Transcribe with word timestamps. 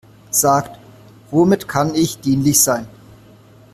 Sagt, 0.31 0.79
womit 1.29 1.67
kann 1.67 1.93
ich 1.93 2.21
dienlich 2.21 2.59
sein? 2.59 2.87